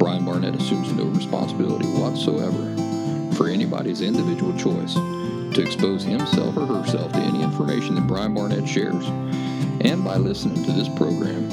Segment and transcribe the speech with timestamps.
[0.00, 2.74] Brian Barnett assumes no responsibility whatsoever
[3.34, 8.66] for anybody's individual choice to expose himself or herself to any information that Brian Barnett
[8.66, 9.06] shares.
[9.82, 11.50] And by listening to this program,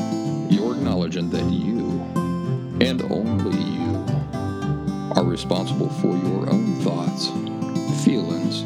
[0.50, 2.00] you're acknowledging that you,
[2.80, 4.06] and only you,
[5.18, 7.28] are responsible for your own thoughts,
[8.06, 8.62] feelings,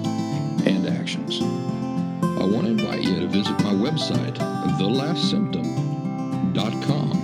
[0.67, 1.41] and actions.
[1.41, 4.35] I want to invite you to visit my website,
[4.77, 7.20] thelastsymptom.com,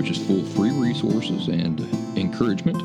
[0.00, 1.78] which is full of free resources and
[2.16, 2.80] encouragement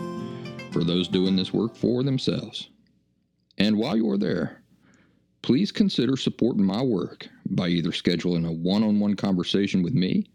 [0.74, 2.68] for those doing this work for themselves.
[3.58, 4.62] And while you're there,
[5.42, 10.26] please consider supporting my work by either scheduling a one on one conversation with me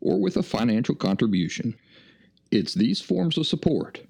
[0.00, 1.76] or with a financial contribution.
[2.50, 4.00] It's these forms of support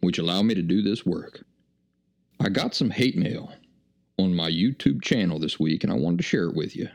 [0.00, 1.44] which allow me to do this work.
[2.40, 3.52] I got some hate mail
[4.18, 6.88] on my YouTube channel this week and I wanted to share it with you.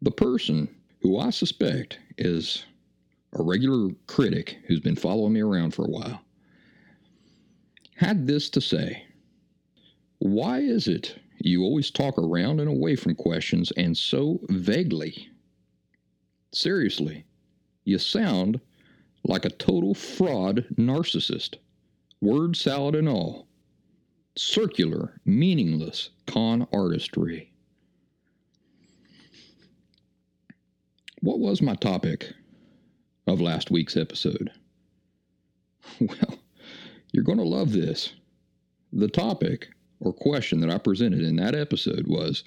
[0.00, 2.66] The person who I suspect is
[3.34, 6.20] a regular critic who's been following me around for a while
[8.00, 9.04] had this to say
[10.20, 15.28] Why is it you always talk around and away from questions and so vaguely?
[16.52, 17.24] Seriously,
[17.84, 18.58] you sound
[19.24, 21.56] like a total fraud narcissist,
[22.22, 23.46] word salad and all.
[24.34, 27.52] Circular, meaningless con artistry.
[31.20, 32.32] What was my topic
[33.30, 34.50] of last week's episode?
[36.00, 36.38] Well,
[37.12, 38.12] you're going to love this.
[38.92, 42.44] The topic or question that I presented in that episode was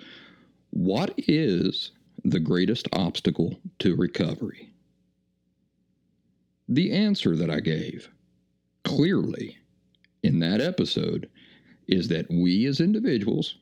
[0.70, 1.92] What is
[2.24, 4.74] the greatest obstacle to recovery?
[6.70, 8.10] The answer that I gave
[8.84, 9.58] clearly
[10.24, 11.30] in that episode
[11.88, 13.58] is that we as individuals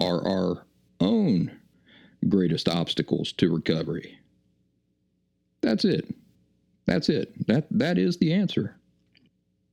[0.00, 0.66] are our
[1.00, 1.58] own
[2.28, 4.18] greatest obstacles to recovery.
[5.60, 6.14] That's it.
[6.88, 7.46] That's it.
[7.46, 8.74] That that is the answer.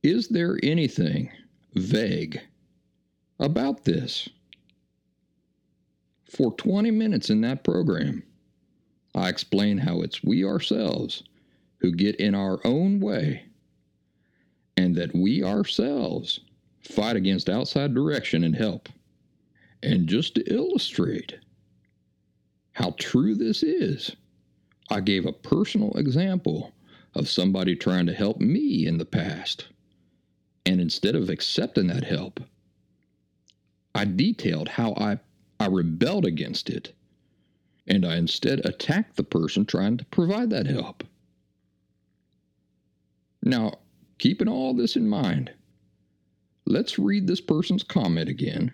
[0.02, 1.30] Is there anything
[1.74, 2.38] vague
[3.40, 4.28] about this?
[6.28, 8.22] For 20 minutes in that program,
[9.14, 11.22] I explain how it's we ourselves
[11.78, 13.44] who get in our own way
[14.76, 16.40] and that we ourselves
[16.82, 18.90] fight against outside direction and help.
[19.82, 21.38] And just to illustrate
[22.72, 24.14] how true this is,
[24.90, 26.74] I gave a personal example
[27.16, 29.66] of somebody trying to help me in the past.
[30.66, 32.40] And instead of accepting that help,
[33.94, 35.18] I detailed how I,
[35.58, 36.92] I rebelled against it.
[37.88, 41.04] And I instead attacked the person trying to provide that help.
[43.42, 43.78] Now,
[44.18, 45.52] keeping all this in mind,
[46.66, 48.72] let's read this person's comment again.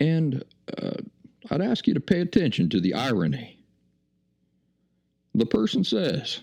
[0.00, 0.42] And
[0.82, 1.02] uh,
[1.50, 3.62] I'd ask you to pay attention to the irony.
[5.34, 6.40] The person says,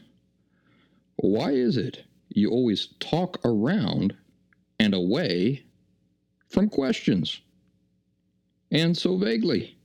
[1.22, 4.16] Why is it you always talk around
[4.80, 5.64] and away
[6.48, 7.42] from questions.
[8.72, 9.78] And so vaguely.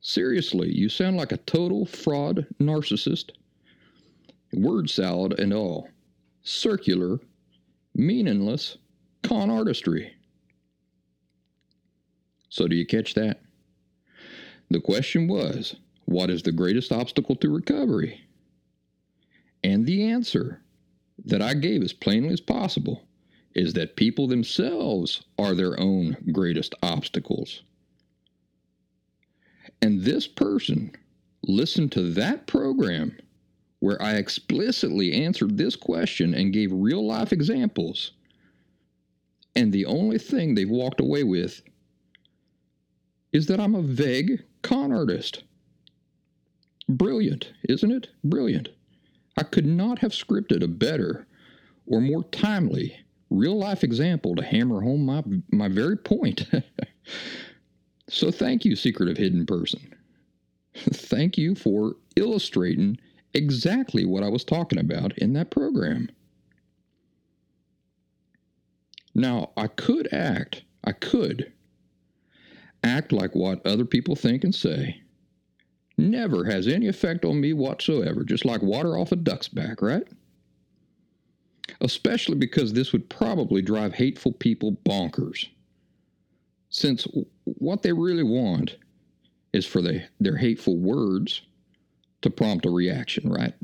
[0.00, 3.30] Seriously, you sound like a total fraud narcissist.
[4.52, 5.88] Word salad and all.
[6.42, 7.18] Circular,
[7.94, 8.78] meaningless
[9.22, 10.14] con artistry.
[12.48, 13.42] So, do you catch that?
[14.70, 15.76] The question was
[16.06, 18.27] what is the greatest obstacle to recovery?
[19.68, 20.62] And the answer
[21.26, 23.02] that I gave as plainly as possible
[23.54, 27.64] is that people themselves are their own greatest obstacles.
[29.82, 30.92] And this person
[31.42, 33.14] listened to that program
[33.80, 38.12] where I explicitly answered this question and gave real life examples.
[39.54, 41.60] And the only thing they've walked away with
[43.34, 45.42] is that I'm a vague con artist.
[46.88, 48.08] Brilliant, isn't it?
[48.24, 48.70] Brilliant.
[49.38, 51.24] I could not have scripted a better
[51.86, 52.98] or more timely
[53.30, 56.44] real life example to hammer home my, my very point.
[58.08, 59.94] so thank you, Secret of hidden person.
[60.74, 62.98] thank you for illustrating
[63.32, 66.10] exactly what I was talking about in that program.
[69.14, 71.52] Now, I could act, I could
[72.82, 75.00] act like what other people think and say
[75.98, 80.06] never has any effect on me whatsoever, just like water off a duck's back, right?
[81.80, 85.46] especially because this would probably drive hateful people bonkers.
[86.70, 87.06] Since
[87.44, 88.76] what they really want
[89.52, 91.42] is for the, their hateful words
[92.22, 93.54] to prompt a reaction, right?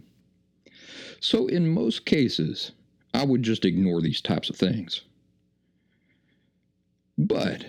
[1.20, 2.72] So, in most cases,
[3.12, 5.02] I would just ignore these types of things.
[7.16, 7.64] But,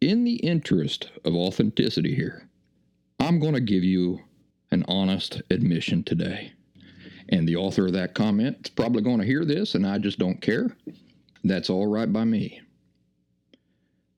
[0.00, 2.48] in the interest of authenticity here,
[3.26, 4.20] I'm going to give you
[4.70, 6.52] an honest admission today.
[7.30, 10.20] And the author of that comment is probably going to hear this, and I just
[10.20, 10.76] don't care.
[11.42, 12.60] That's all right by me.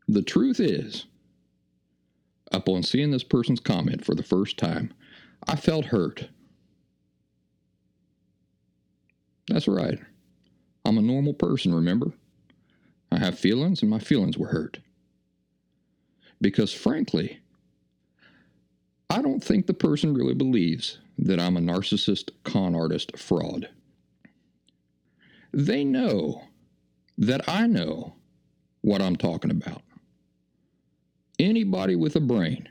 [0.08, 1.06] The truth is,
[2.52, 4.92] upon seeing this person's comment for the first time,
[5.46, 6.28] I felt hurt.
[9.48, 9.98] That's right.
[10.84, 12.12] I'm a normal person, remember?
[13.10, 14.80] I have feelings, and my feelings were hurt.
[16.42, 17.40] Because frankly,
[19.18, 23.68] I don't think the person really believes that I'm a narcissist, con artist, fraud.
[25.52, 26.44] They know
[27.16, 28.14] that I know
[28.82, 29.82] what I'm talking about.
[31.40, 32.68] Anybody with a brain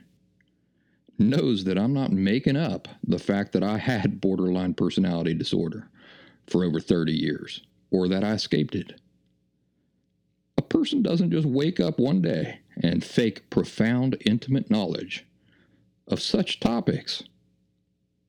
[1.18, 5.90] knows that I'm not making up the fact that I had borderline personality disorder
[6.46, 7.60] for over 30 years
[7.90, 8.98] or that I escaped it.
[10.56, 15.26] A person doesn't just wake up one day and fake profound, intimate knowledge
[16.08, 17.22] of such topics.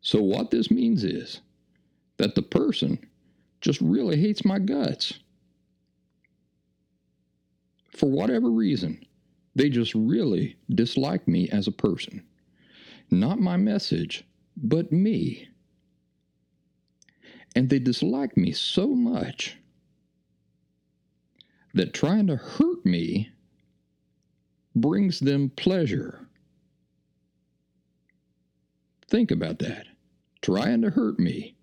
[0.02, 1.42] So, what this means is
[2.18, 3.00] that the person
[3.62, 5.14] just really hates my guts.
[7.92, 9.06] For whatever reason,
[9.56, 12.24] they just really dislike me as a person.
[13.12, 14.24] Not my message,
[14.56, 15.50] but me.
[17.56, 19.58] And they dislike me so much
[21.74, 23.30] that trying to hurt me
[24.76, 26.29] brings them pleasure.
[29.10, 29.88] Think about that.
[30.42, 31.56] Trying to hurt me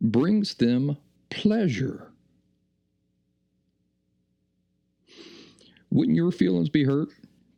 [0.00, 0.96] brings them
[1.28, 2.12] pleasure.
[5.90, 7.08] Wouldn't your feelings be hurt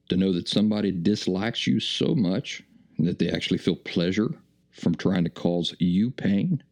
[0.08, 2.62] to know that somebody dislikes you so much
[2.98, 4.34] that they actually feel pleasure
[4.70, 6.62] from trying to cause you pain?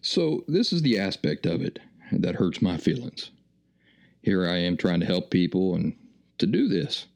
[0.00, 1.80] So, this is the aspect of it
[2.12, 3.30] that hurts my feelings.
[4.22, 5.96] Here I am trying to help people, and
[6.38, 7.06] to do this,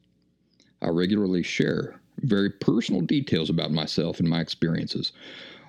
[0.81, 5.11] I regularly share very personal details about myself and my experiences.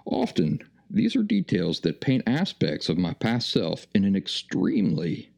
[0.05, 0.61] Often,
[0.91, 5.31] these are details that paint aspects of my past self in an extremely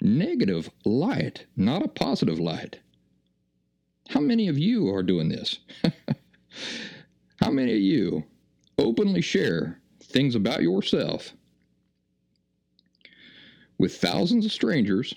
[0.00, 2.80] negative light, not a positive light.
[4.08, 5.58] How many of you are doing this?
[7.40, 8.24] How many of you
[8.78, 11.34] openly share things about yourself
[13.78, 15.14] with thousands of strangers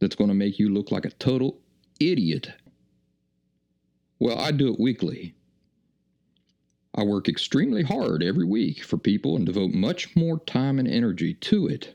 [0.00, 1.58] that's going to make you look like a total
[2.00, 2.52] idiot
[4.18, 5.34] well, I do it weekly.
[6.94, 11.34] I work extremely hard every week for people and devote much more time and energy
[11.34, 11.94] to it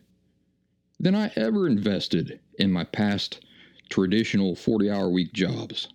[1.00, 3.44] than I ever invested in my past
[3.90, 5.90] traditional 40 hour week jobs.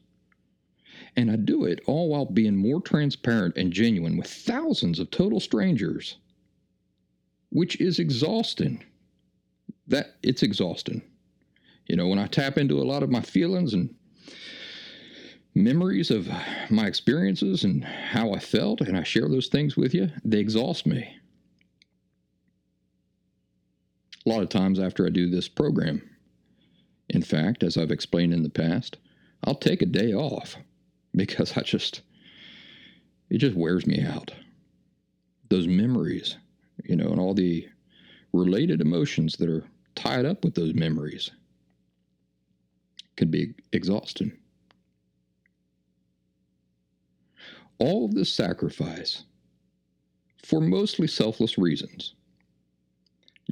[1.17, 5.41] And I do it all while being more transparent and genuine with thousands of total
[5.41, 6.19] strangers,
[7.49, 8.85] which is exhausting.
[9.87, 11.01] That it's exhausting.
[11.87, 13.95] You know, when I tap into a lot of my feelings and
[15.59, 16.29] memories of
[16.71, 20.87] my experiences and how I felt, and I share those things with you, they exhaust
[20.87, 21.17] me.
[24.25, 26.09] A lot of times after I do this program,
[27.09, 28.99] in fact, as I've explained in the past,
[29.45, 30.57] I'll take a day off
[31.15, 32.03] because I just,
[33.31, 34.33] it just wears me out.
[35.49, 36.37] Those memories,
[36.85, 37.67] you know, and all the
[38.33, 41.31] related emotions that are tied up with those memories
[43.17, 44.33] could be exhausting.
[47.78, 49.25] All of this sacrifice
[50.44, 52.14] for mostly selfless reasons,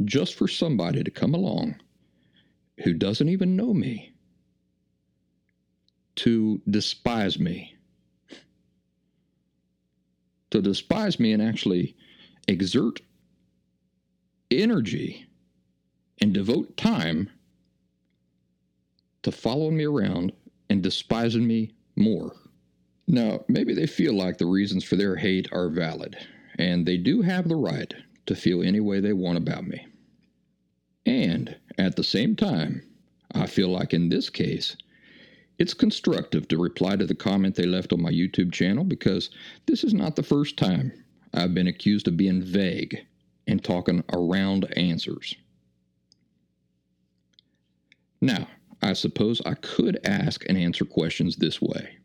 [0.04, 1.76] just for somebody to come along
[2.85, 4.12] who doesn't even know me
[6.16, 7.76] to despise me.
[10.50, 11.97] To despise me and actually
[12.49, 13.00] exert
[14.50, 15.26] energy
[16.21, 17.28] and devote time
[19.23, 20.33] to following me around
[20.71, 22.35] and despising me more.
[23.09, 26.17] Now, maybe they feel like the reasons for their hate are valid,
[26.59, 27.95] and they do have the right
[28.27, 29.87] to feel any way they want about me.
[31.05, 32.83] And at the same time,
[33.33, 34.77] I feel like in this case,
[35.59, 39.31] it's constructive to reply to the comment they left on my YouTube channel because
[39.67, 40.93] this is not the first time
[41.33, 43.07] I've been accused of being vague
[43.47, 45.35] and talking around answers.
[48.21, 48.49] Now,
[48.83, 51.99] I suppose I could ask and answer questions this way.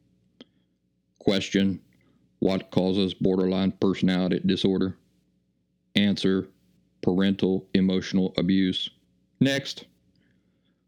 [1.21, 1.79] Question
[2.39, 4.97] What causes borderline personality disorder?
[5.95, 6.47] Answer
[7.03, 8.89] parental emotional abuse.
[9.39, 9.85] Next.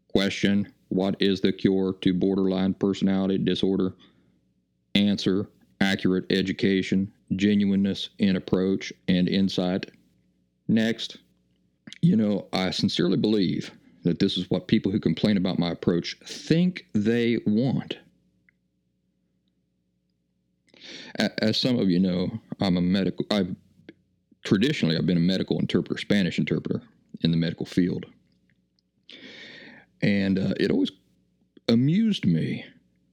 [0.08, 3.94] Question What is the cure to borderline personality disorder?
[4.96, 5.48] Answer
[5.80, 9.92] Accurate education, genuineness in approach, and insight.
[10.66, 11.18] Next.
[12.02, 13.70] You know, I sincerely believe
[14.02, 17.98] that this is what people who complain about my approach think they want.
[21.18, 23.24] As some of you know, I'm a medical.
[23.30, 23.54] I've
[24.44, 26.82] traditionally I've been a medical interpreter, Spanish interpreter
[27.22, 28.06] in the medical field,
[30.02, 30.90] and uh, it always
[31.68, 32.64] amused me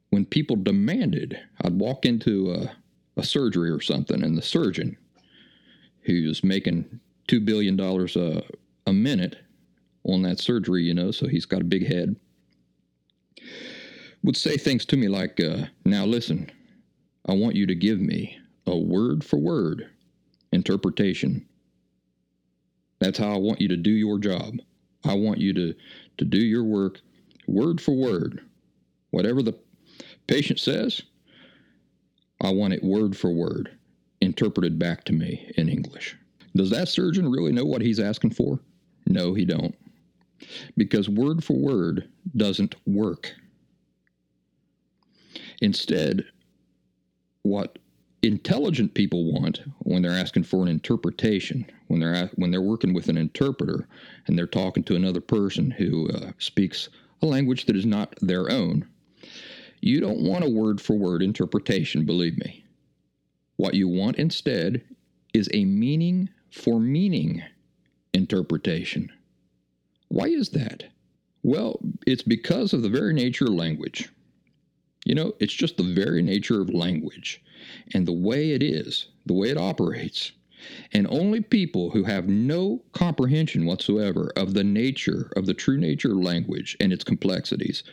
[0.09, 2.71] when people demanded I'd walk into a,
[3.19, 4.97] a surgery or something, and the surgeon,
[6.01, 8.43] who's making two billion dollars a
[8.87, 9.37] a minute
[10.03, 12.15] on that surgery, you know, so he's got a big head,
[14.23, 16.51] would say things to me like, uh, "Now listen."
[17.27, 19.89] I want you to give me a word for word
[20.51, 21.45] interpretation.
[22.99, 24.55] That's how I want you to do your job.
[25.05, 25.73] I want you to,
[26.17, 27.01] to do your work
[27.47, 28.41] word for word.
[29.11, 29.57] Whatever the
[30.27, 31.01] patient says,
[32.41, 33.77] I want it word for word
[34.21, 36.15] interpreted back to me in English.
[36.55, 38.59] Does that surgeon really know what he's asking for?
[39.07, 39.75] No, he don't.
[40.77, 43.33] Because word for word doesn't work.
[45.61, 46.25] Instead,
[47.51, 47.79] what
[48.23, 53.09] intelligent people want when they're asking for an interpretation, when they're when they're working with
[53.09, 53.87] an interpreter
[54.25, 56.87] and they're talking to another person who uh, speaks
[57.21, 58.87] a language that is not their own.
[59.81, 62.63] You don't want a word for word interpretation, believe me.
[63.57, 64.83] What you want instead
[65.33, 67.43] is a meaning for meaning
[68.13, 69.11] interpretation.
[70.07, 70.85] Why is that?
[71.43, 74.09] Well, it's because of the very nature of language.
[75.11, 77.43] You know, it's just the very nature of language
[77.93, 80.31] and the way it is, the way it operates.
[80.93, 86.13] And only people who have no comprehension whatsoever of the nature, of the true nature
[86.13, 87.83] of language and its complexities,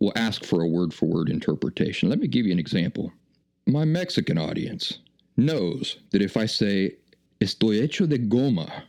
[0.00, 2.10] will ask for a word for word interpretation.
[2.10, 3.10] Let me give you an example.
[3.66, 4.98] My Mexican audience
[5.38, 6.98] knows that if I say,
[7.40, 8.82] estoy hecho de goma,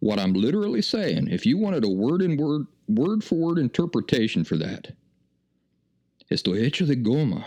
[0.00, 4.42] what I'm literally saying, if you wanted a word in word, word for word interpretation
[4.42, 4.90] for that,
[6.30, 7.44] Estoy hecho de goma.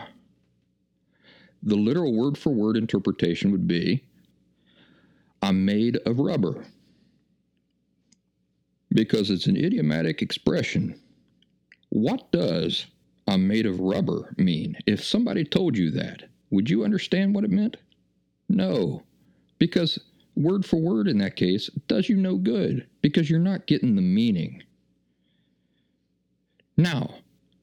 [1.64, 4.04] The literal word for word interpretation would be
[5.42, 6.66] I'm made of rubber.
[8.92, 11.00] Because it's an idiomatic expression.
[11.90, 12.86] What does
[13.28, 14.78] I'm made of rubber mean?
[14.86, 17.78] If somebody told you that, would you understand what it meant?
[18.50, 19.04] No,
[19.60, 20.00] because
[20.36, 24.02] word for word in that case does you no good because you're not getting the
[24.02, 24.64] meaning.
[26.78, 27.16] Now,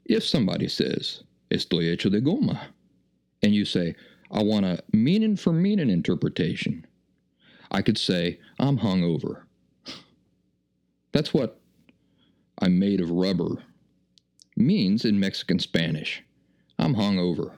[0.04, 2.60] if somebody says, Estoy hecho de goma,
[3.42, 3.94] and you say,
[4.30, 6.86] I want a meaning for meaning interpretation,
[7.70, 9.42] I could say, I'm hungover.
[11.12, 11.60] That's what
[12.58, 13.62] I'm made of rubber
[14.56, 16.22] means in Mexican Spanish.
[16.78, 17.52] I'm hungover.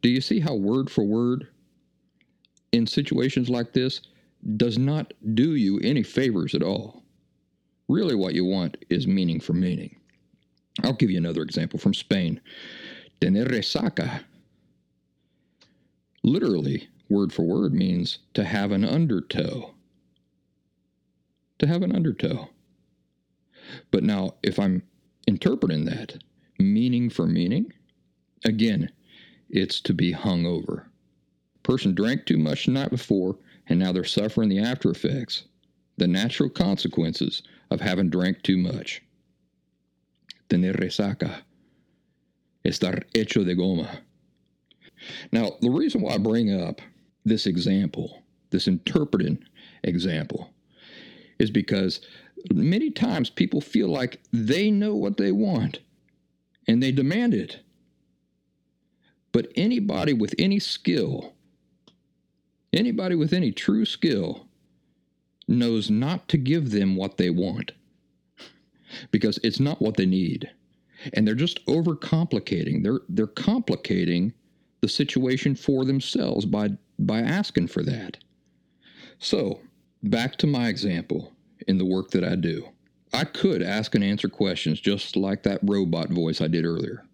[0.00, 1.48] Do you see how word for word
[2.72, 4.00] in situations like this
[4.56, 7.02] does not do you any favors at all?
[7.88, 9.96] Really, what you want is meaning for meaning.
[10.82, 12.40] I'll give you another example from Spain.
[13.20, 14.24] Tener resaca.
[16.24, 19.74] Literally, word for word, means to have an undertow.
[21.60, 22.48] To have an undertow.
[23.92, 24.82] But now, if I'm
[25.28, 26.18] interpreting that
[26.58, 27.72] meaning for meaning,
[28.44, 28.90] again,
[29.50, 30.88] it's to be hung over.
[31.62, 35.44] Person drank too much the night before, and now they're suffering the after effects,
[35.96, 39.02] the natural consequences of having drank too much
[40.52, 41.42] tener resaca,
[42.62, 43.88] estar hecho de goma.
[45.32, 46.82] Now, the reason why I bring up
[47.24, 49.42] this example, this interpreting
[49.82, 50.50] example,
[51.38, 52.06] is because
[52.52, 55.80] many times people feel like they know what they want
[56.68, 57.60] and they demand it.
[59.32, 61.32] But anybody with any skill,
[62.74, 64.46] anybody with any true skill,
[65.48, 67.72] knows not to give them what they want
[69.10, 70.50] because it's not what they need.
[71.14, 72.82] And they're just overcomplicating.
[72.82, 74.32] They're they're complicating
[74.80, 78.18] the situation for themselves by by asking for that.
[79.18, 79.60] So,
[80.02, 81.32] back to my example
[81.68, 82.68] in the work that I do.
[83.12, 87.04] I could ask and answer questions just like that robot voice I did earlier.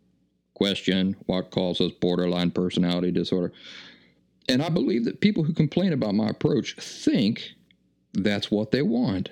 [0.55, 3.53] Question What causes borderline personality disorder?
[4.49, 7.53] And I believe that people who complain about my approach think
[8.15, 9.31] that's what they want.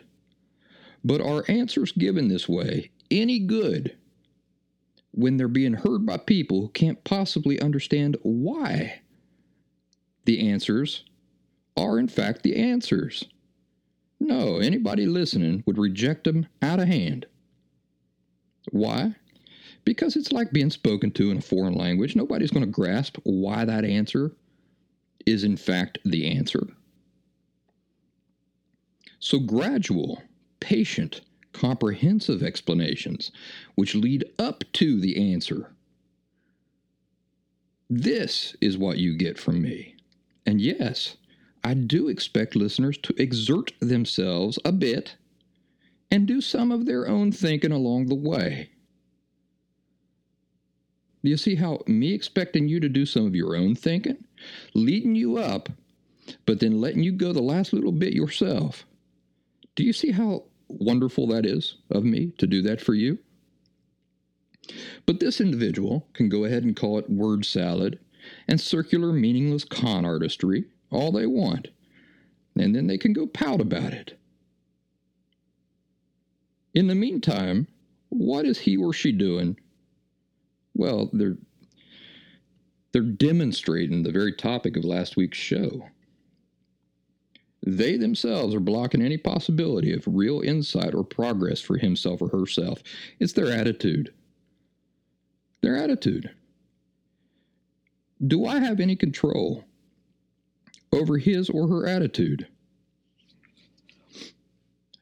[1.07, 3.97] But are answers given this way any good
[5.13, 9.03] when they're being heard by people who can't possibly understand why
[10.25, 11.05] the answers
[11.77, 13.25] are in fact the answers.
[14.19, 17.27] No, anybody listening would reject them out of hand.
[18.73, 19.15] Why?
[19.85, 22.17] Because it's like being spoken to in a foreign language.
[22.17, 24.33] Nobody's going to grasp why that answer
[25.25, 26.67] is in fact the answer.
[29.21, 30.21] So, gradual,
[30.61, 31.23] patient,
[31.53, 33.31] comprehensive explanations
[33.75, 35.71] which lead up to the answer.
[37.89, 39.97] This is what you get from me.
[40.45, 41.17] And yes,
[41.63, 45.17] I do expect listeners to exert themselves a bit
[46.11, 48.71] and do some of their own thinking along the way.
[51.25, 54.25] Do you see how me expecting you to do some of your own thinking,
[54.75, 55.69] leading you up,
[56.45, 58.87] but then letting you go the last little bit yourself?
[59.77, 63.19] Do you see how wonderful that is of me to do that for you?
[65.05, 68.01] But this individual can go ahead and call it word salad
[68.49, 71.69] and circular meaningless con artistry all they want,
[72.59, 74.19] and then they can go pout about it.
[76.75, 77.69] In the meantime,
[78.09, 79.57] what is he or she doing?
[80.75, 81.39] Well, they're
[82.93, 85.89] they're demonstrating the very topic of last week's show.
[87.67, 92.81] They themselves are blocking any possibility of real insight or progress for himself or herself.
[93.19, 94.15] It's their attitude.
[95.63, 96.31] Their attitude.
[98.25, 99.65] Do I have any control
[100.93, 102.47] over his or her attitude?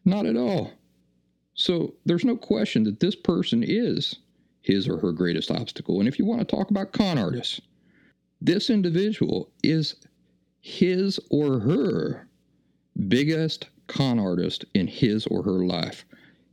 [0.06, 0.72] Not at all.
[1.52, 4.16] So there's no question that this person is
[4.62, 5.98] his or her greatest obstacle.
[5.98, 7.60] And if you want to talk about con artists,
[8.40, 9.96] this individual is
[10.62, 12.26] his or her
[13.08, 16.04] biggest con artist in his or her life.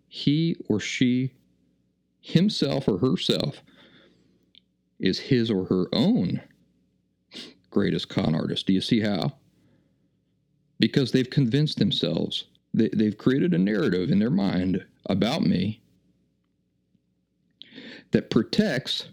[0.08, 1.32] He or she,
[2.20, 3.64] himself or herself,
[5.00, 6.42] is his or her own
[7.70, 8.68] greatest con artist.
[8.68, 9.34] Do you see how?
[10.80, 15.82] Because they've convinced themselves, they, they've created a narrative in their mind about me
[18.12, 19.08] that protects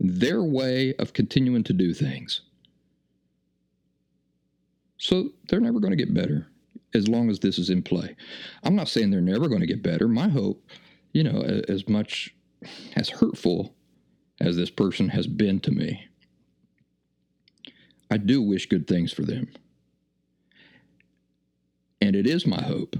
[0.00, 2.40] their way of continuing to do things.
[4.96, 6.48] So they're never going to get better
[6.94, 8.16] as long as this is in play.
[8.62, 10.08] I'm not saying they're never going to get better.
[10.08, 10.64] My hope,
[11.12, 12.34] you know, as much
[12.96, 13.74] as hurtful
[14.40, 16.08] as this person has been to me,
[18.10, 19.48] I do wish good things for them.
[22.00, 22.96] And it is my hope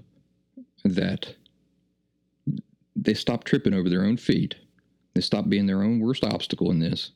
[0.85, 1.35] that
[2.94, 4.57] they stop tripping over their own feet.
[5.14, 7.11] They stop being their own worst obstacle in this,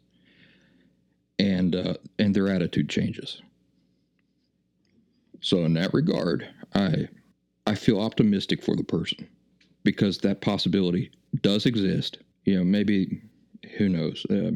[1.38, 3.42] and uh, and their attitude changes.
[5.40, 7.08] So in that regard, I
[7.66, 9.28] I feel optimistic for the person
[9.84, 11.10] because that possibility
[11.42, 12.18] does exist.
[12.44, 13.22] You know, maybe
[13.78, 14.26] who knows?
[14.30, 14.52] Uh,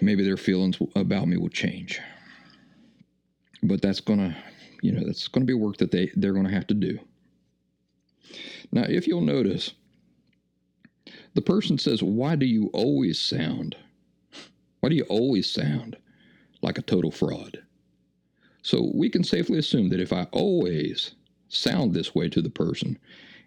[0.00, 2.00] maybe their feelings about me will change.
[3.62, 4.36] But that's gonna,
[4.82, 6.98] you know, that's gonna be work that they they're gonna have to do.
[8.72, 9.72] Now, if you'll notice,
[11.34, 13.76] the person says, "Why do you always sound?
[14.80, 15.96] Why do you always sound
[16.62, 17.62] like a total fraud?"
[18.62, 21.12] So we can safely assume that if I always
[21.48, 22.98] sound this way to the person,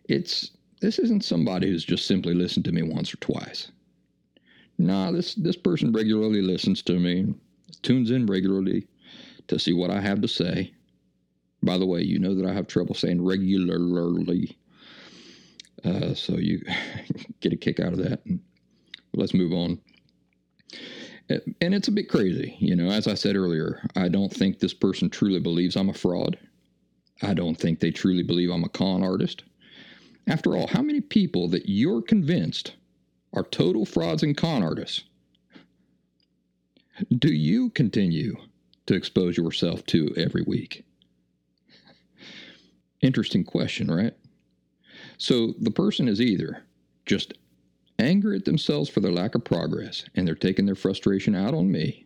[0.05, 3.71] it's this isn't somebody who's just simply listened to me once or twice.
[4.77, 7.33] Nah, this this person regularly listens to me,
[7.83, 8.87] tunes in regularly
[9.47, 10.73] to see what I have to say.
[11.61, 14.57] By the way, you know that I have trouble saying regularly.
[15.85, 16.61] Uh, so you
[17.39, 18.21] get a kick out of that.
[19.13, 19.79] let's move on.
[21.29, 22.55] And it's a bit crazy.
[22.59, 25.93] You know, as I said earlier, I don't think this person truly believes I'm a
[25.93, 26.37] fraud.
[27.21, 29.43] I don't think they truly believe I'm a con artist.
[30.27, 32.73] After all, how many people that you're convinced
[33.33, 35.03] are total frauds and con artists
[37.17, 38.35] do you continue
[38.85, 40.85] to expose yourself to every week?
[43.01, 44.13] Interesting question, right?
[45.17, 46.63] So the person is either
[47.05, 47.33] just
[48.03, 51.71] angry at themselves for their lack of progress and they're taking their frustration out on
[51.71, 52.05] me,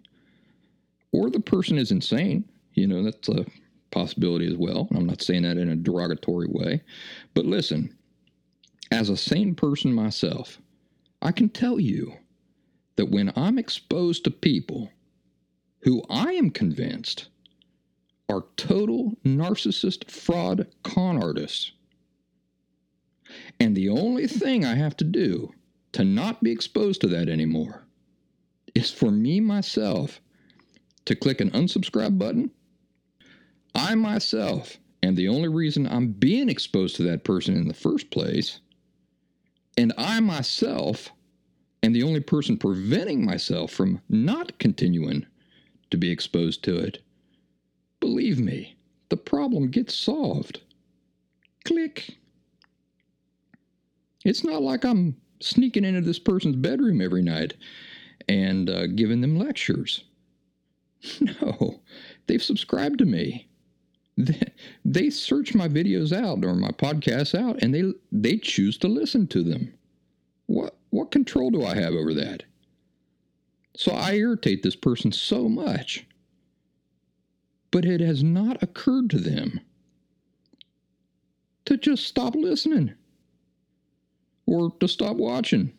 [1.12, 2.48] or the person is insane.
[2.74, 3.46] You know, that's a
[3.92, 4.88] possibility as well.
[4.96, 6.84] I'm not saying that in a derogatory way.
[7.34, 7.96] But listen,
[8.92, 10.60] as a sane person myself,
[11.22, 12.14] I can tell you
[12.96, 14.92] that when I'm exposed to people
[15.80, 17.30] who I am convinced
[18.30, 21.72] are total narcissist fraud con artists,
[23.60, 25.54] and the only thing I have to do
[25.98, 27.82] to not be exposed to that anymore
[28.76, 30.22] is for me myself
[31.06, 32.52] to click an unsubscribe button.
[33.74, 38.12] I myself am the only reason I'm being exposed to that person in the first
[38.12, 38.60] place.
[39.76, 41.10] And I myself
[41.82, 45.26] am the only person preventing myself from not continuing
[45.90, 47.02] to be exposed to it.
[48.02, 48.78] Believe me,
[49.10, 50.62] the problem gets solved.
[51.66, 52.20] Click.
[54.24, 57.54] It's not like I'm sneaking into this person's bedroom every night
[58.28, 60.04] and uh, giving them lectures.
[61.22, 61.80] No,
[62.26, 63.48] they've subscribed to me.
[64.18, 64.52] They,
[64.84, 69.28] they search my videos out or my podcasts out and they they choose to listen
[69.28, 69.74] to them.
[70.48, 72.44] What what control do I have over that?
[73.76, 76.08] So I irritate this person so much.
[77.70, 79.62] But it has not occurred to them
[81.66, 82.96] to just stop listening
[84.48, 85.72] or to stop watching.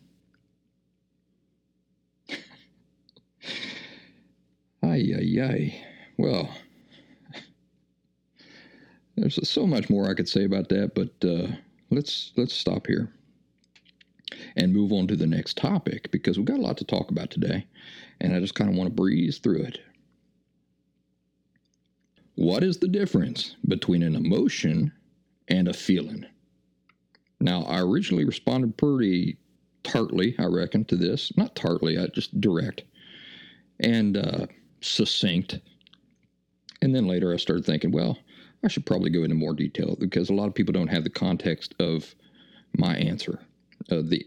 [4.83, 5.85] ay, ay, ay.
[6.17, 6.49] Well,
[9.17, 11.47] there's so much more I could say about that, but uh,
[11.89, 13.11] let's let's stop here
[14.55, 17.31] and move on to the next topic because we've got a lot to talk about
[17.31, 17.65] today,
[18.21, 19.79] and I just kind of want to breeze through it.
[22.35, 24.93] What is the difference between an emotion
[25.49, 26.25] and a feeling?
[27.39, 29.37] Now, I originally responded pretty
[29.83, 31.31] tartly, I reckon, to this.
[31.37, 32.83] Not tartly, I just direct
[33.79, 34.47] and uh,
[34.81, 35.59] succinct.
[36.81, 38.17] And then later I started thinking, well,
[38.63, 41.09] I should probably go into more detail because a lot of people don't have the
[41.09, 42.13] context of
[42.77, 43.39] my answer,
[43.89, 44.25] uh, the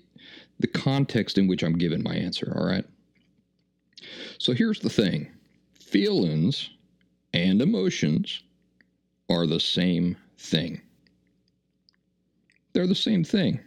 [0.59, 2.55] the context in which I'm giving my answer.
[2.57, 2.85] All right.
[4.38, 5.31] So here's the thing:
[5.75, 6.70] feelings
[7.35, 8.42] and emotions
[9.29, 10.81] are the same thing.
[12.72, 13.61] They're the same thing.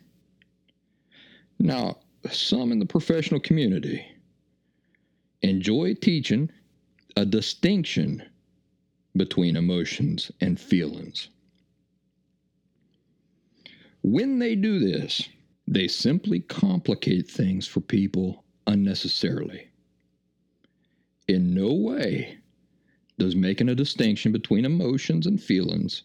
[1.59, 1.97] Now,
[2.31, 4.05] some in the professional community
[5.41, 6.49] enjoy teaching
[7.15, 8.23] a distinction
[9.15, 11.29] between emotions and feelings.
[14.01, 15.27] When they do this,
[15.67, 19.69] they simply complicate things for people unnecessarily.
[21.27, 22.37] In no way
[23.17, 26.03] does making a distinction between emotions and feelings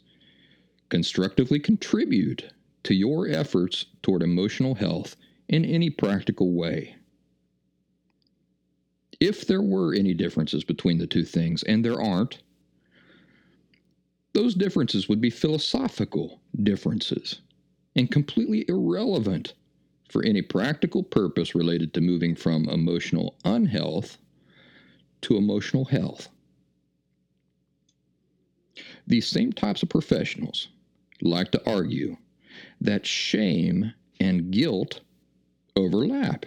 [0.88, 2.50] constructively contribute
[2.84, 5.16] to your efforts toward emotional health
[5.48, 6.96] in any practical way.
[9.20, 12.38] If there were any differences between the two things, and there aren't,
[14.32, 17.40] those differences would be philosophical differences
[17.96, 19.54] and completely irrelevant
[20.08, 24.18] for any practical purpose related to moving from emotional unhealth
[25.22, 26.28] to emotional health.
[29.06, 30.68] These same types of professionals
[31.20, 32.16] like to argue
[32.80, 35.00] that shame and guilt
[35.76, 36.46] overlap.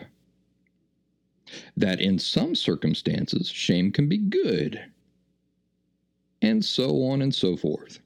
[1.78, 4.84] That in some circumstances, shame can be good,
[6.41, 7.99] and so on and so forth.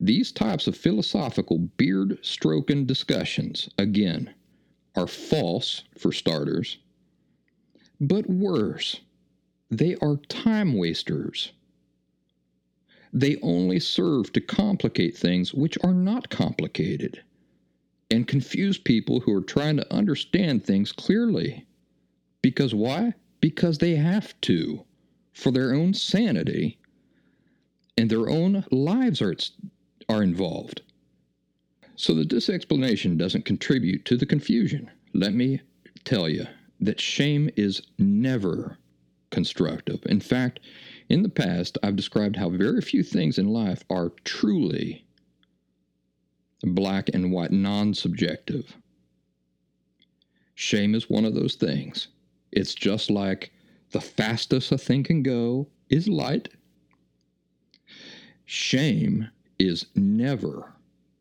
[0.00, 4.34] These types of philosophical beard stroking discussions, again,
[4.96, 6.78] are false for starters,
[8.00, 9.00] but worse,
[9.70, 11.52] they are time wasters.
[13.12, 17.22] They only serve to complicate things which are not complicated
[18.10, 21.66] and confuse people who are trying to understand things clearly.
[22.42, 23.14] Because why?
[23.40, 24.84] Because they have to,
[25.32, 26.78] for their own sanity,
[27.96, 29.34] and their own lives are,
[30.08, 30.82] are involved.
[31.96, 35.60] So that this explanation doesn't contribute to the confusion, let me
[36.04, 36.46] tell you
[36.80, 38.78] that shame is never
[39.30, 40.00] constructive.
[40.06, 40.60] In fact,
[41.10, 45.04] in the past, I've described how very few things in life are truly
[46.62, 48.76] black and white, non subjective.
[50.54, 52.08] Shame is one of those things.
[52.52, 53.52] It's just like
[53.90, 56.48] the fastest a thing can go is light.
[58.44, 60.74] Shame is never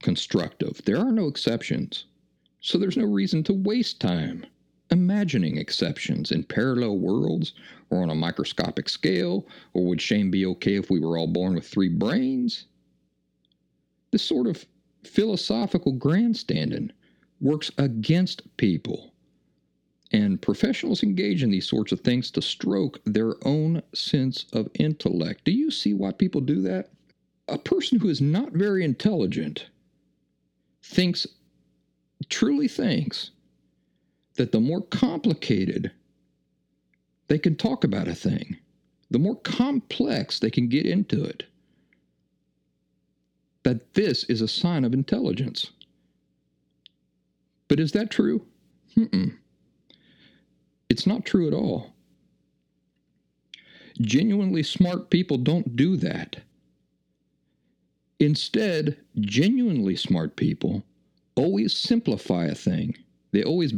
[0.04, 0.82] constructive.
[0.86, 2.06] There are no exceptions.
[2.62, 4.46] So there's no reason to waste time
[4.92, 7.54] imagining exceptions in parallel worlds
[7.90, 11.56] or on a microscopic scale, or would shame be okay if we were all born
[11.56, 12.66] with three brains?
[14.12, 14.66] This sort of
[15.04, 16.92] philosophical grandstanding
[17.42, 19.14] works against people.
[20.12, 25.46] And professionals engage in these sorts of things to stroke their own sense of intellect.
[25.46, 26.90] Do you see why people do that?
[27.48, 29.68] A person who is not very intelligent
[30.82, 31.28] thinks,
[32.30, 33.32] truly thinks,
[34.40, 35.92] that the more complicated
[37.28, 38.56] they can talk about a thing,
[39.12, 41.44] the more complex they can get into it,
[43.64, 45.72] that this is a sign of intelligence.
[47.68, 48.46] But is that true?
[48.96, 49.38] Mm-mm.
[50.88, 51.94] It's not true at all.
[54.00, 56.38] Genuinely smart people don't do that.
[58.22, 60.84] Instead, genuinely smart people
[61.36, 62.96] always simplify a thing.
[63.32, 63.74] They always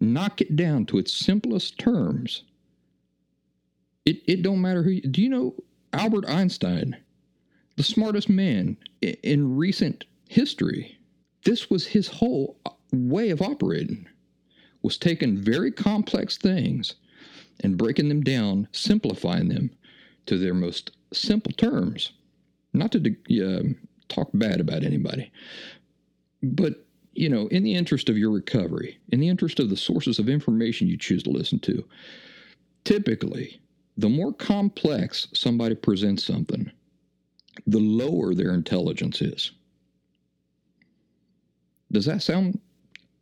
[0.00, 2.44] knock it down to its simplest terms.
[4.06, 5.54] It, it don't matter who you, do you know
[5.92, 6.96] Albert Einstein,
[7.76, 10.98] the smartest man in recent history,
[11.44, 12.58] this was his whole
[12.92, 14.06] way of operating
[14.82, 16.94] was taking very complex things
[17.62, 19.70] and breaking them down, simplifying them
[20.26, 22.12] to their most simple terms.
[22.72, 23.62] Not to uh,
[24.08, 25.30] talk bad about anybody,
[26.42, 26.86] but
[27.20, 30.30] you know, in the interest of your recovery, in the interest of the sources of
[30.30, 31.84] information you choose to listen to,
[32.84, 33.60] typically,
[33.98, 36.72] the more complex somebody presents something,
[37.66, 39.52] the lower their intelligence is.
[41.92, 42.58] Does that sound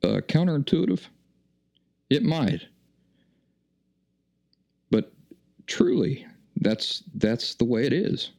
[0.05, 1.01] uh, counterintuitive?
[2.09, 2.63] It might.
[4.93, 5.13] But
[5.67, 6.25] truly,
[6.61, 8.31] that's that's the way it is.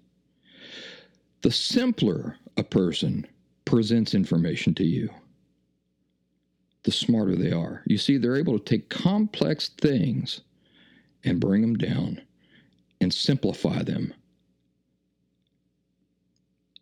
[1.41, 3.28] The simpler a person
[3.65, 5.10] presents information to you,
[6.89, 7.84] the smarter they are.
[7.86, 10.41] You see, they're able to take complex things
[11.23, 12.19] and bring them down
[12.99, 14.12] and simplify them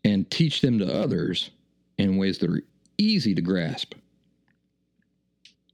[0.06, 1.52] and teach them to others
[1.98, 2.64] in ways that are
[2.98, 3.96] easy to grasp.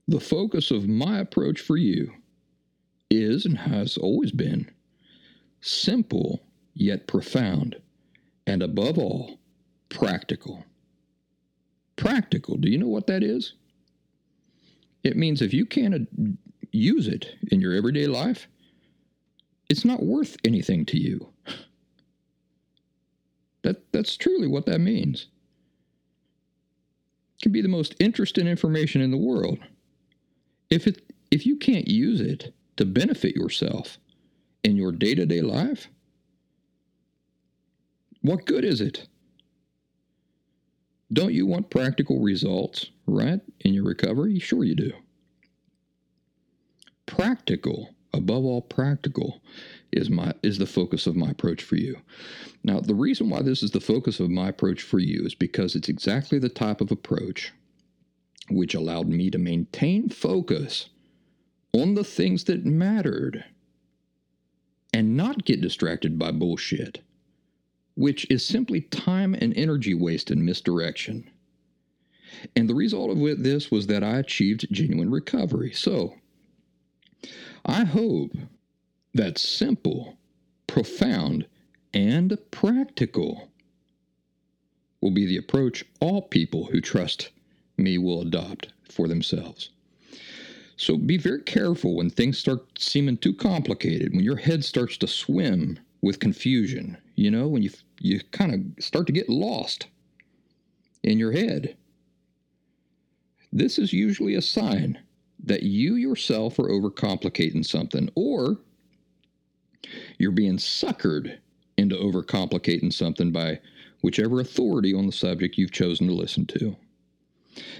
[0.08, 2.12] The focus of my approach for you
[3.12, 4.68] is and has always been
[5.60, 6.42] simple
[6.74, 7.76] yet profound,
[8.48, 9.38] and above all,
[9.90, 10.64] practical.
[11.94, 13.52] Practical, do you know what that is?
[15.04, 16.24] It means if you can't uh,
[16.72, 18.48] use it in your everyday life,
[19.68, 21.28] it's not worth anything to you.
[23.62, 25.28] That, that's truly what that means.
[27.36, 29.58] It can be the most interesting information in the world.
[30.70, 33.98] If, it, if you can't use it to benefit yourself
[34.64, 35.88] in your day to day life,
[38.22, 39.06] what good is it?
[41.14, 44.38] Don't you want practical results, right, in your recovery?
[44.40, 44.92] Sure, you do.
[47.06, 49.40] Practical, above all, practical
[49.92, 51.96] is my is the focus of my approach for you.
[52.64, 55.76] Now, the reason why this is the focus of my approach for you is because
[55.76, 57.52] it's exactly the type of approach
[58.50, 60.88] which allowed me to maintain focus
[61.72, 63.44] on the things that mattered
[64.92, 67.00] and not get distracted by bullshit,
[67.94, 71.30] which is simply time and energy waste and misdirection.
[72.56, 75.72] And the result of this was that I achieved genuine recovery.
[75.72, 76.16] So,
[77.64, 78.32] I hope
[79.14, 80.18] that simple,
[80.66, 81.46] profound,
[81.92, 83.50] and practical
[85.00, 87.30] will be the approach all people who trust
[87.76, 89.70] me will adopt for themselves.
[90.76, 95.06] So be very careful when things start seeming too complicated, when your head starts to
[95.06, 99.86] swim with confusion, you know, when you you kind of start to get lost
[101.02, 101.76] in your head.
[103.52, 104.98] This is usually a sign
[105.44, 108.58] that you yourself are overcomplicating something or
[110.18, 111.38] you're being suckered
[111.76, 113.60] into overcomplicating something by
[114.02, 116.76] whichever authority on the subject you've chosen to listen to.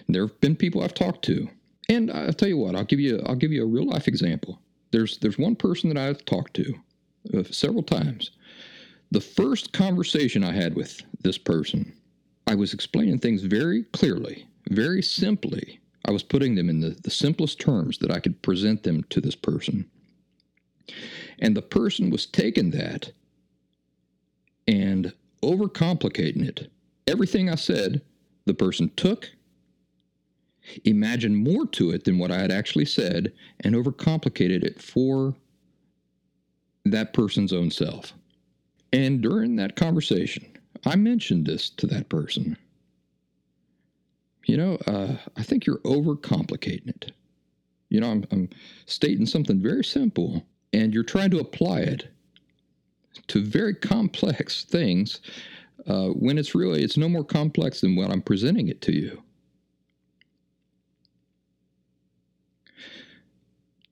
[0.08, 1.48] There have been people I've talked to,
[1.88, 4.60] and I'll tell you what, I'll give you I'll give you a real life example.
[4.92, 6.74] There's there's one person that I've talked to
[7.32, 8.30] uh, several times.
[9.14, 11.94] The first conversation I had with this person,
[12.48, 15.78] I was explaining things very clearly, very simply.
[16.04, 19.20] I was putting them in the, the simplest terms that I could present them to
[19.20, 19.88] this person.
[21.38, 23.12] And the person was taking that
[24.66, 25.12] and
[25.44, 26.72] overcomplicating it.
[27.06, 28.02] Everything I said,
[28.46, 29.30] the person took
[30.84, 35.36] imagined more to it than what I had actually said, and overcomplicated it for
[36.84, 38.12] that person's own self.
[38.94, 40.46] And during that conversation,
[40.86, 42.56] I mentioned this to that person.
[44.46, 47.10] You know, uh, I think you're overcomplicating it.
[47.88, 48.48] You know, I'm, I'm
[48.86, 52.06] stating something very simple, and you're trying to apply it
[53.26, 55.20] to very complex things
[55.88, 59.20] uh, when it's really it's no more complex than what I'm presenting it to you.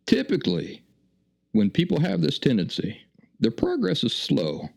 [0.06, 0.84] Typically,
[1.50, 3.00] when people have this tendency,
[3.40, 4.68] their progress is slow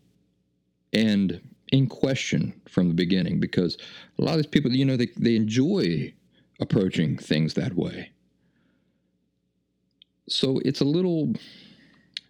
[0.96, 1.40] and
[1.72, 3.76] in question from the beginning because
[4.18, 6.12] a lot of these people, you know, they, they enjoy
[6.58, 8.10] approaching things that way.
[10.28, 11.34] So it's a little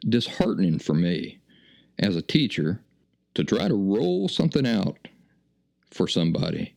[0.08, 1.38] disheartening for me
[2.00, 2.80] as a teacher
[3.34, 4.98] to try to roll something out
[5.92, 6.74] for somebody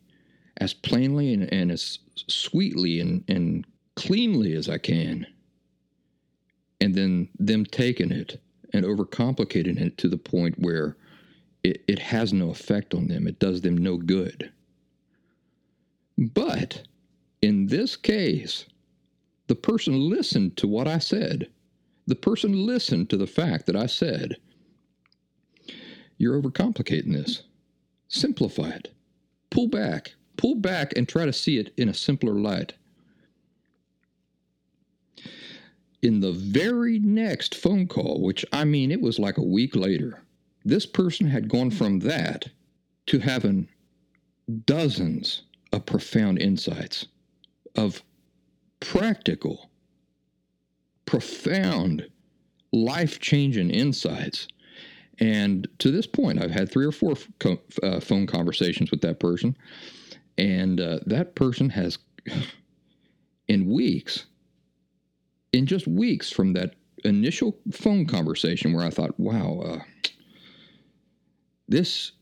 [0.58, 5.25] as plainly and, and as sweetly and, and cleanly as I can
[6.82, 8.39] and then them taking it
[8.73, 10.95] and overcomplicating it to the point where
[11.63, 13.28] it, it has no effect on them.
[13.28, 14.52] It does them no good.
[16.17, 16.84] But
[17.41, 18.65] in this case,
[19.48, 21.50] the person listened to what I said.
[22.08, 24.38] The person listened to the fact that I said,
[26.17, 27.43] You're overcomplicating this.
[28.08, 28.93] Simplify it.
[29.50, 30.13] Pull back.
[30.38, 32.74] Pull back and try to see it in a simpler light.
[36.02, 40.22] In the very next phone call, which I mean, it was like a week later,
[40.65, 42.50] this person had gone from that
[43.08, 43.67] to having
[44.65, 47.08] dozens of profound insights,
[47.76, 48.04] of
[48.80, 49.69] practical,
[51.06, 52.08] profound,
[52.72, 54.48] life changing insights.
[55.19, 59.19] And to this point, I've had three or four co- uh, phone conversations with that
[59.19, 59.58] person.
[60.38, 61.98] And uh, that person has,
[63.48, 64.26] in weeks,
[65.52, 69.80] in just weeks from that initial phone conversation where I thought, wow, uh,
[71.69, 72.13] this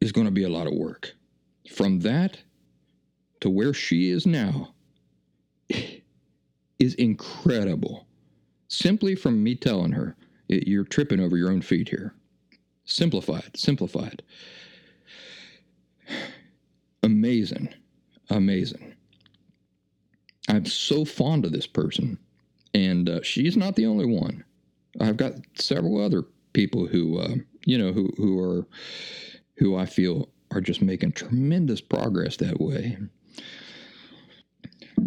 [0.00, 1.14] is going to be a lot of work.
[1.72, 2.38] From that
[3.40, 4.74] to where she is now
[6.78, 8.06] is incredible.
[8.68, 10.16] Simply from me telling her,
[10.48, 12.14] you're tripping over your own feet here.
[12.84, 14.22] Simplified, simplified.
[17.02, 17.72] Amazing,
[18.30, 18.94] amazing.
[20.48, 22.18] I'm so fond of this person
[22.74, 24.44] and uh, she's not the only one.
[25.00, 28.66] I've got several other people who, uh, you know, who who are
[29.56, 32.96] who I feel are just making tremendous progress that way.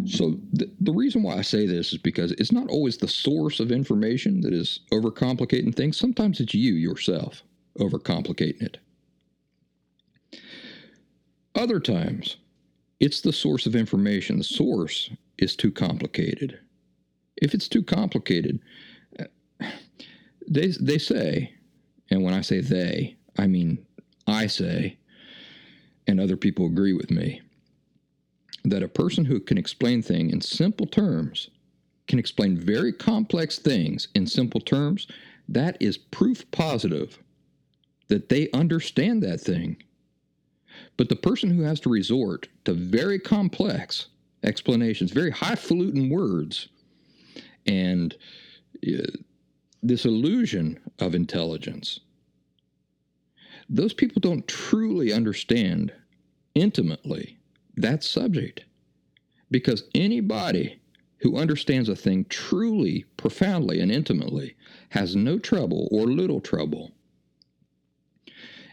[0.05, 3.59] So th- the reason why I say this is because it's not always the source
[3.59, 5.97] of information that is overcomplicating things.
[5.97, 7.43] Sometimes it's you yourself
[7.79, 8.77] overcomplicating it.
[11.55, 12.37] Other times,
[12.99, 14.37] it's the source of information.
[14.37, 16.59] The source is too complicated
[17.41, 18.59] if it's too complicated,
[19.19, 19.25] uh,
[20.47, 21.53] they they say,
[22.09, 23.85] and when I say they, I mean
[24.27, 24.97] I say,
[26.07, 27.41] and other people agree with me,
[28.63, 31.49] that a person who can explain things in simple terms
[32.07, 35.07] can explain very complex things in simple terms.
[35.49, 37.19] That is proof positive
[38.07, 39.77] that they understand that thing.
[40.95, 44.07] But the person who has to resort to very complex
[44.43, 46.69] explanations, very highfalutin words,
[47.65, 48.15] and
[48.87, 49.03] uh,
[49.83, 51.99] this illusion of intelligence.
[53.69, 55.93] Those people don't truly understand
[56.55, 57.37] intimately
[57.75, 58.65] that subject
[59.51, 60.79] because anybody
[61.19, 64.55] who understands a thing truly, profoundly, and intimately
[64.89, 66.91] has no trouble or little trouble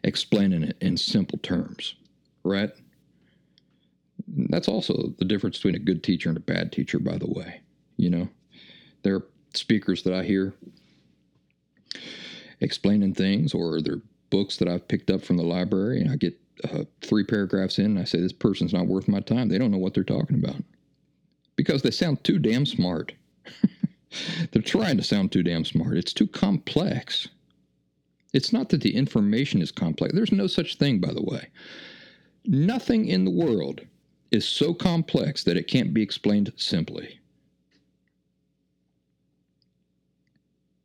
[0.03, 1.95] explaining it in simple terms,
[2.45, 2.71] right?
[4.29, 7.61] That's also the difference between a good teacher and a bad teacher, by the way.
[7.97, 8.29] You know,
[9.03, 10.55] there are speakers that I hear
[12.64, 16.37] explaining things, or they're books that I've picked up from the library, and I get
[16.64, 19.48] uh, three paragraphs in, and I say, This person's not worth my time.
[19.48, 20.62] They don't know what they're talking about
[21.57, 23.12] because they sound too damn smart.
[24.53, 25.96] they're trying to sound too damn smart.
[25.96, 27.29] It's too complex.
[28.33, 30.12] It's not that the information is complex.
[30.12, 31.50] There's no such thing, by the way.
[32.44, 33.83] Nothing in the world
[34.33, 37.20] is so complex that it can't be explained simply.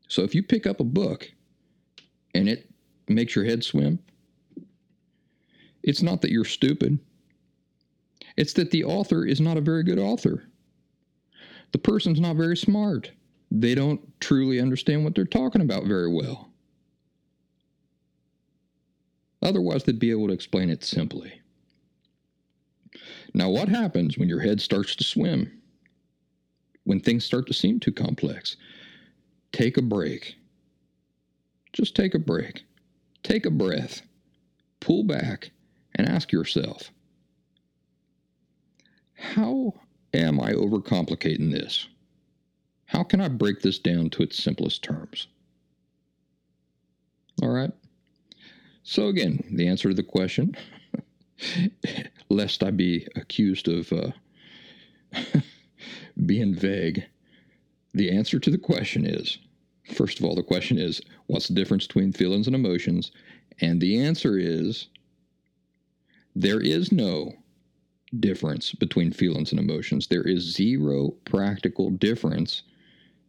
[0.07, 1.31] So if you pick up a book
[2.33, 2.69] and it
[3.07, 3.99] makes your head swim,
[5.83, 6.99] it's not that you're stupid.
[8.37, 10.43] It's that the author is not a very good author.
[11.71, 13.11] The person's not very smart.
[13.51, 16.49] They don't truly understand what they're talking about very well.
[19.41, 21.41] Otherwise, they'd be able to explain it simply.
[23.33, 25.61] Now, what happens when your head starts to swim?
[26.83, 28.57] When things start to seem too complex?
[29.51, 30.35] take a break.
[31.73, 32.63] Just take a break.
[33.23, 34.01] Take a breath.
[34.79, 35.51] Pull back
[35.95, 36.91] and ask yourself
[39.19, 39.73] how
[40.13, 41.87] am I overcomplicating this?
[42.85, 45.27] How can I break this down to its simplest terms?
[47.41, 47.71] All right.
[48.83, 50.55] So, again, the answer to the question,
[52.29, 54.11] lest I be accused of uh,
[56.25, 57.05] being vague,
[57.93, 59.37] the answer to the question is
[59.91, 63.11] first of all, the question is what's the difference between feelings and emotions?
[63.61, 64.87] And the answer is
[66.35, 67.33] there is no
[68.19, 70.07] difference between feelings and emotions.
[70.07, 72.63] There is zero practical difference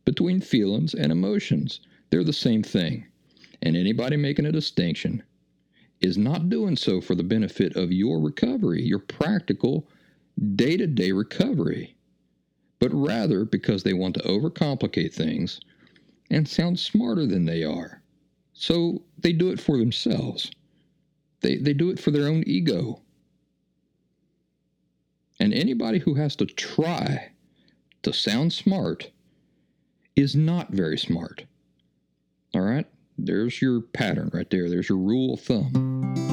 [0.04, 1.80] between feelings and emotions.
[2.10, 3.06] They're the same thing.
[3.62, 5.22] And anybody making a distinction
[6.00, 9.86] is not doing so for the benefit of your recovery, your practical
[10.56, 11.96] day to day recovery
[12.80, 15.60] but rather because they want to overcomplicate things
[16.30, 18.02] and sound smarter than they are.
[18.52, 20.50] So they do it for themselves.
[21.40, 23.00] They, they do it for their own ego.
[25.38, 27.32] And anybody who has to try
[28.02, 29.10] to sound smart
[30.14, 31.44] is not very smart.
[32.54, 32.86] All right?
[33.24, 34.68] there's your pattern right there.
[34.68, 36.29] There's your rule of thumb.